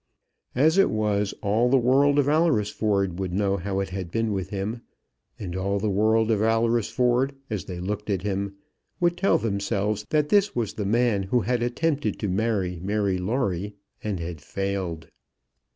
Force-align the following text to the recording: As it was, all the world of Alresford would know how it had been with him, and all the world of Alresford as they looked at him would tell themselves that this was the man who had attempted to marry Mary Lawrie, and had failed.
As 0.55 0.79
it 0.79 0.89
was, 0.89 1.31
all 1.43 1.69
the 1.69 1.77
world 1.77 2.17
of 2.17 2.27
Alresford 2.27 3.19
would 3.19 3.31
know 3.31 3.57
how 3.57 3.79
it 3.81 3.89
had 3.89 4.09
been 4.09 4.33
with 4.33 4.49
him, 4.49 4.81
and 5.37 5.55
all 5.55 5.77
the 5.77 5.91
world 5.91 6.31
of 6.31 6.41
Alresford 6.41 7.35
as 7.51 7.65
they 7.65 7.79
looked 7.79 8.09
at 8.09 8.23
him 8.23 8.55
would 8.99 9.15
tell 9.15 9.37
themselves 9.37 10.07
that 10.09 10.29
this 10.29 10.55
was 10.55 10.73
the 10.73 10.85
man 10.87 11.21
who 11.21 11.41
had 11.41 11.61
attempted 11.61 12.17
to 12.17 12.27
marry 12.29 12.79
Mary 12.81 13.19
Lawrie, 13.19 13.75
and 14.03 14.19
had 14.19 14.41
failed. 14.41 15.07